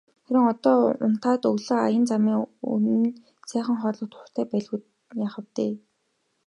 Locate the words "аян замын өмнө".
1.87-2.99